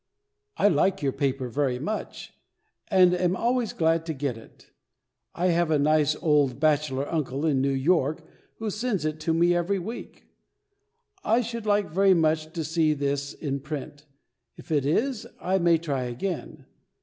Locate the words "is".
14.87-15.27